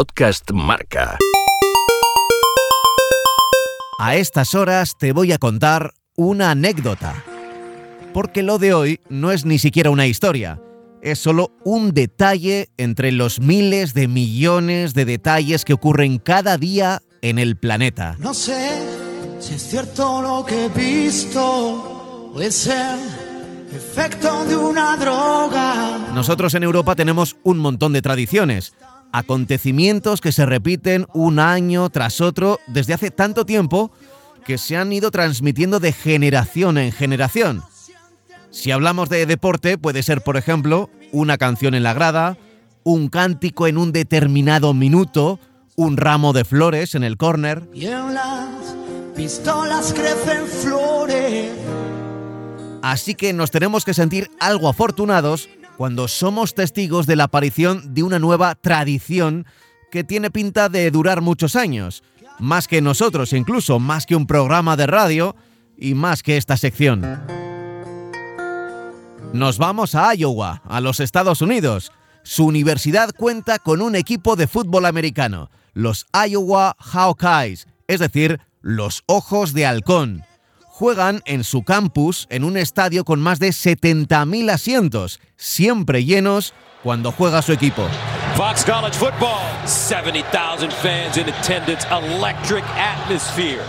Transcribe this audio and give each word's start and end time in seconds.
Podcast 0.00 0.50
Marca. 0.52 1.18
A 3.98 4.16
estas 4.16 4.54
horas 4.54 4.96
te 4.98 5.12
voy 5.12 5.30
a 5.32 5.36
contar 5.36 5.92
una 6.16 6.52
anécdota. 6.52 7.22
Porque 8.14 8.42
lo 8.42 8.58
de 8.58 8.72
hoy 8.72 9.00
no 9.10 9.30
es 9.30 9.44
ni 9.44 9.58
siquiera 9.58 9.90
una 9.90 10.06
historia, 10.06 10.58
es 11.02 11.18
solo 11.18 11.50
un 11.66 11.92
detalle 11.92 12.70
entre 12.78 13.12
los 13.12 13.40
miles 13.40 13.92
de 13.92 14.08
millones 14.08 14.94
de 14.94 15.04
detalles 15.04 15.66
que 15.66 15.74
ocurren 15.74 16.16
cada 16.16 16.56
día 16.56 17.02
en 17.20 17.38
el 17.38 17.58
planeta. 17.58 18.16
No 18.20 18.32
sé 18.32 18.80
si 19.38 19.52
es 19.52 19.62
cierto 19.62 20.22
lo 20.22 20.46
que 20.46 20.64
he 20.64 20.68
visto, 20.70 22.30
puede 22.32 22.50
ser 22.50 22.96
efecto 23.70 24.46
de 24.46 24.56
una 24.56 24.96
droga. 24.96 26.10
Nosotros 26.14 26.54
en 26.54 26.62
Europa 26.62 26.96
tenemos 26.96 27.36
un 27.42 27.58
montón 27.58 27.92
de 27.92 28.00
tradiciones, 28.00 28.72
acontecimientos 29.12 30.20
que 30.20 30.32
se 30.32 30.46
repiten 30.46 31.06
un 31.14 31.38
año 31.38 31.90
tras 31.90 32.20
otro 32.20 32.58
desde 32.66 32.94
hace 32.94 33.10
tanto 33.10 33.44
tiempo 33.44 33.90
que 34.44 34.58
se 34.58 34.76
han 34.76 34.92
ido 34.92 35.10
transmitiendo 35.10 35.80
de 35.80 35.92
generación 35.92 36.78
en 36.78 36.92
generación. 36.92 37.62
Si 38.50 38.70
hablamos 38.70 39.08
de 39.08 39.26
deporte, 39.26 39.78
puede 39.78 40.02
ser, 40.02 40.22
por 40.22 40.36
ejemplo, 40.36 40.90
una 41.12 41.38
canción 41.38 41.74
en 41.74 41.82
la 41.82 41.94
grada, 41.94 42.36
un 42.82 43.08
cántico 43.08 43.66
en 43.66 43.78
un 43.78 43.92
determinado 43.92 44.74
minuto, 44.74 45.38
un 45.76 45.96
ramo 45.96 46.32
de 46.32 46.44
flores 46.44 46.94
en 46.94 47.04
el 47.04 47.16
córner. 47.16 47.68
Y 47.72 47.86
en 47.86 48.14
las 48.14 48.74
pistolas 49.14 49.92
crecen 49.92 50.46
flores. 50.46 51.50
Así 52.82 53.14
que 53.14 53.32
nos 53.32 53.50
tenemos 53.50 53.84
que 53.84 53.94
sentir 53.94 54.30
algo 54.40 54.68
afortunados 54.68 55.48
cuando 55.80 56.08
somos 56.08 56.52
testigos 56.52 57.06
de 57.06 57.16
la 57.16 57.24
aparición 57.24 57.94
de 57.94 58.02
una 58.02 58.18
nueva 58.18 58.54
tradición 58.54 59.46
que 59.90 60.04
tiene 60.04 60.30
pinta 60.30 60.68
de 60.68 60.90
durar 60.90 61.22
muchos 61.22 61.56
años, 61.56 62.02
más 62.38 62.68
que 62.68 62.82
nosotros, 62.82 63.32
incluso 63.32 63.78
más 63.78 64.04
que 64.04 64.14
un 64.14 64.26
programa 64.26 64.76
de 64.76 64.86
radio 64.86 65.34
y 65.78 65.94
más 65.94 66.22
que 66.22 66.36
esta 66.36 66.58
sección. 66.58 67.00
Nos 69.32 69.56
vamos 69.56 69.94
a 69.94 70.14
Iowa, 70.14 70.60
a 70.68 70.82
los 70.82 71.00
Estados 71.00 71.40
Unidos. 71.40 71.92
Su 72.24 72.44
universidad 72.44 73.14
cuenta 73.16 73.58
con 73.58 73.80
un 73.80 73.96
equipo 73.96 74.36
de 74.36 74.48
fútbol 74.48 74.84
americano, 74.84 75.50
los 75.72 76.04
Iowa 76.12 76.76
Hawkeyes, 76.78 77.66
es 77.88 78.00
decir, 78.00 78.38
los 78.60 79.02
Ojos 79.06 79.54
de 79.54 79.64
Halcón. 79.64 80.24
Juegan 80.80 81.20
en 81.26 81.44
su 81.44 81.62
campus 81.62 82.26
en 82.30 82.42
un 82.42 82.56
estadio 82.56 83.04
con 83.04 83.20
más 83.20 83.38
de 83.38 83.48
70.000 83.48 84.50
asientos, 84.50 85.20
siempre 85.36 86.06
llenos 86.06 86.54
cuando 86.82 87.12
juega 87.12 87.42
su 87.42 87.52
equipo. 87.52 87.86
Fox 88.34 88.64
College 88.64 88.96
Football, 88.96 89.42
70,000 89.66 90.72
fans 90.72 91.18
in 91.18 91.28
attendance, 91.28 91.86
electric 91.90 92.64
atmosphere. 92.78 93.62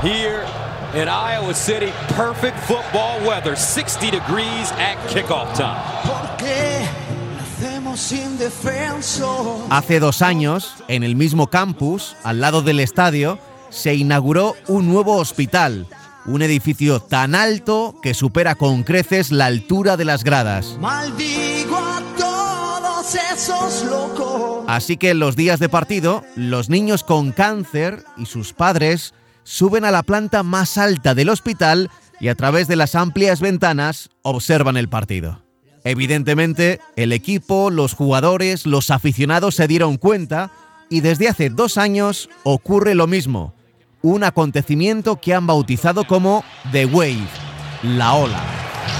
Here 0.00 0.46
in 0.94 1.08
Iowa 1.08 1.52
City, 1.54 1.90
perfect 2.14 2.56
football 2.68 3.18
weather, 3.26 3.56
60 3.56 4.12
degrees 4.12 4.70
at 4.78 4.96
kickoff 5.08 5.52
time. 5.56 5.74
Hace 9.70 9.98
dos 9.98 10.22
años, 10.22 10.76
en 10.86 11.02
el 11.02 11.16
mismo 11.16 11.48
campus, 11.48 12.14
al 12.22 12.40
lado 12.40 12.62
del 12.62 12.78
estadio, 12.78 13.40
se 13.70 13.96
inauguró 13.96 14.54
un 14.68 14.88
nuevo 14.88 15.16
hospital, 15.16 15.88
un 16.28 16.42
edificio 16.42 17.00
tan 17.00 17.34
alto 17.34 17.98
que 18.02 18.12
supera 18.12 18.54
con 18.54 18.82
creces 18.82 19.32
la 19.32 19.46
altura 19.46 19.96
de 19.96 20.04
las 20.04 20.24
gradas. 20.24 20.76
Maldigo 20.78 21.76
a 21.76 22.02
todos 22.16 23.14
esos 23.32 23.84
locos. 23.84 24.64
Así 24.68 24.98
que 24.98 25.10
en 25.10 25.18
los 25.18 25.36
días 25.36 25.58
de 25.58 25.70
partido, 25.70 26.22
los 26.36 26.68
niños 26.68 27.02
con 27.02 27.32
cáncer 27.32 28.04
y 28.18 28.26
sus 28.26 28.52
padres 28.52 29.14
suben 29.42 29.86
a 29.86 29.90
la 29.90 30.02
planta 30.02 30.42
más 30.42 30.76
alta 30.76 31.14
del 31.14 31.30
hospital 31.30 31.90
y 32.20 32.28
a 32.28 32.34
través 32.34 32.68
de 32.68 32.76
las 32.76 32.94
amplias 32.94 33.40
ventanas 33.40 34.10
observan 34.22 34.76
el 34.76 34.88
partido. 34.88 35.42
Evidentemente, 35.84 36.80
el 36.96 37.12
equipo, 37.12 37.70
los 37.70 37.94
jugadores, 37.94 38.66
los 38.66 38.90
aficionados 38.90 39.54
se 39.54 39.66
dieron 39.66 39.96
cuenta 39.96 40.50
y 40.90 41.00
desde 41.00 41.28
hace 41.28 41.48
dos 41.48 41.78
años 41.78 42.28
ocurre 42.44 42.94
lo 42.94 43.06
mismo, 43.06 43.54
un 44.02 44.24
acontecimiento 44.24 45.16
que 45.16 45.34
han 45.34 45.46
bautizado 45.46 46.04
como 46.04 46.44
The 46.72 46.86
Wave, 46.86 47.28
la 47.82 48.14
ola. 48.14 48.42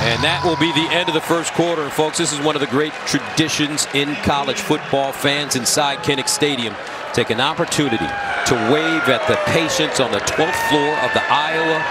And 0.00 0.22
that 0.22 0.44
will 0.44 0.56
be 0.56 0.72
the 0.72 0.88
end 0.94 1.08
of 1.08 1.14
the 1.14 1.20
first 1.20 1.52
quarter. 1.54 1.82
And 1.82 1.92
folks, 1.92 2.18
this 2.18 2.32
is 2.32 2.38
one 2.40 2.54
of 2.54 2.60
the 2.60 2.70
great 2.70 2.92
traditions 3.06 3.88
in 3.94 4.14
college 4.24 4.60
football. 4.60 5.12
Fans 5.12 5.56
inside 5.56 5.98
Kinnick 6.04 6.28
Stadium 6.28 6.74
take 7.12 7.30
an 7.30 7.40
opportunity 7.40 8.06
to 8.46 8.54
wave 8.70 9.08
at 9.08 9.26
the 9.26 9.36
patients 9.46 9.98
on 9.98 10.10
the 10.12 10.20
12th 10.20 10.68
floor 10.68 10.94
of 11.02 11.12
the 11.14 11.22
Iowa 11.28 11.82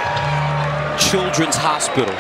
Children's 0.97 1.57
Hospital. 1.57 2.13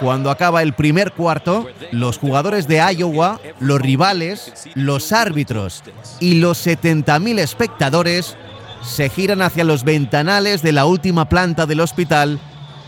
Cuando 0.00 0.30
acaba 0.30 0.62
el 0.62 0.72
primer 0.72 1.12
cuarto, 1.12 1.68
los 1.92 2.18
jugadores 2.18 2.66
de 2.66 2.80
Iowa, 2.80 3.38
los 3.60 3.80
rivales, 3.80 4.52
los 4.74 5.12
árbitros 5.12 5.82
y 6.20 6.36
los 6.36 6.66
70.000 6.66 7.38
espectadores 7.38 8.36
se 8.82 9.08
giran 9.08 9.42
hacia 9.42 9.64
los 9.64 9.84
ventanales 9.84 10.62
de 10.62 10.72
la 10.72 10.86
última 10.86 11.28
planta 11.28 11.66
del 11.66 11.80
hospital 11.80 12.38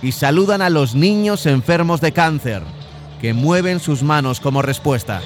y 0.02 0.12
saludan 0.12 0.62
a 0.62 0.70
los 0.70 0.94
niños 0.94 1.46
enfermos 1.46 2.00
de 2.00 2.12
cáncer, 2.12 2.62
que 3.20 3.34
mueven 3.34 3.80
sus 3.80 4.02
manos 4.02 4.40
como 4.40 4.62
respuesta. 4.62 5.20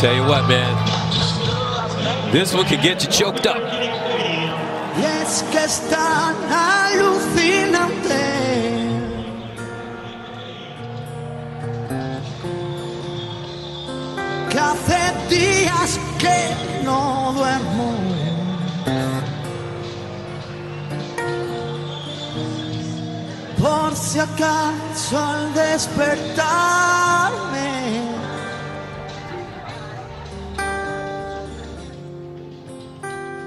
Tell 0.00 0.16
you 0.16 0.24
what, 0.24 0.48
man, 0.48 0.74
this 2.32 2.52
one 2.52 2.64
can 2.64 2.82
get 2.82 3.00
you 3.02 3.08
choked 3.10 3.46
up. 3.46 3.56
Y 4.96 5.04
es 5.22 5.44
que 5.50 5.64
es 5.64 5.80
tan 5.88 6.34
alucinante. 6.52 7.94
Que 14.50 14.58
hace 14.58 15.34
días 15.34 16.00
que 16.18 16.84
no 16.84 17.32
duermo. 17.34 18.33
Por 23.64 23.96
si 23.96 24.18
acaso 24.18 25.18
al 25.18 25.54
despertarme. 25.54 26.42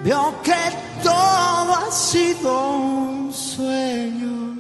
Veo 0.04 0.34
que 0.44 0.56
todo 1.04 1.76
ha 1.76 1.92
sido 1.92 2.72
un 2.72 3.32
sueño. 3.32 4.58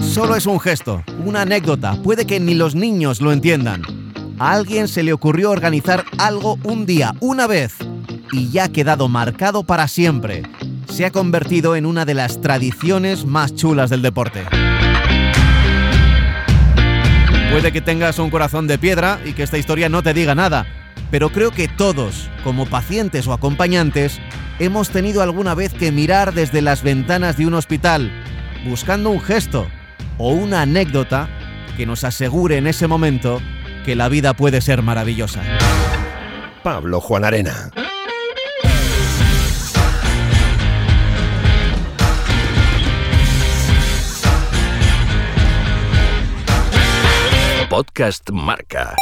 Solo 0.00 0.36
es 0.36 0.46
un 0.46 0.60
gesto, 0.60 1.02
una 1.24 1.40
anécdota, 1.40 2.00
puede 2.04 2.24
que 2.24 2.38
ni 2.38 2.54
los 2.54 2.76
niños 2.76 3.20
lo 3.20 3.32
entiendan. 3.32 3.97
A 4.40 4.52
alguien 4.52 4.86
se 4.86 5.02
le 5.02 5.12
ocurrió 5.12 5.50
organizar 5.50 6.04
algo 6.16 6.58
un 6.62 6.86
día, 6.86 7.12
una 7.18 7.48
vez, 7.48 7.74
y 8.30 8.50
ya 8.50 8.64
ha 8.64 8.68
quedado 8.68 9.08
marcado 9.08 9.64
para 9.64 9.88
siempre. 9.88 10.44
Se 10.88 11.04
ha 11.04 11.10
convertido 11.10 11.74
en 11.74 11.84
una 11.84 12.04
de 12.04 12.14
las 12.14 12.40
tradiciones 12.40 13.24
más 13.26 13.56
chulas 13.56 13.90
del 13.90 14.00
deporte. 14.00 14.44
Puede 17.50 17.72
que 17.72 17.80
tengas 17.80 18.20
un 18.20 18.30
corazón 18.30 18.68
de 18.68 18.78
piedra 18.78 19.18
y 19.24 19.32
que 19.32 19.42
esta 19.42 19.58
historia 19.58 19.88
no 19.88 20.04
te 20.04 20.14
diga 20.14 20.36
nada, 20.36 20.66
pero 21.10 21.30
creo 21.30 21.50
que 21.50 21.66
todos, 21.66 22.30
como 22.44 22.66
pacientes 22.66 23.26
o 23.26 23.32
acompañantes, 23.32 24.20
hemos 24.60 24.90
tenido 24.90 25.20
alguna 25.20 25.56
vez 25.56 25.74
que 25.74 25.90
mirar 25.90 26.32
desde 26.32 26.62
las 26.62 26.84
ventanas 26.84 27.36
de 27.36 27.46
un 27.46 27.54
hospital, 27.54 28.12
buscando 28.64 29.10
un 29.10 29.20
gesto 29.20 29.66
o 30.16 30.30
una 30.30 30.62
anécdota 30.62 31.28
que 31.76 31.86
nos 31.86 32.04
asegure 32.04 32.56
en 32.56 32.68
ese 32.68 32.86
momento 32.86 33.40
que 33.84 33.96
la 33.96 34.08
vida 34.08 34.34
puede 34.34 34.60
ser 34.60 34.82
maravillosa. 34.82 35.42
Pablo 36.62 37.00
Juan 37.00 37.24
Arena. 37.24 37.70
Podcast 47.68 48.30
Marca. 48.30 48.96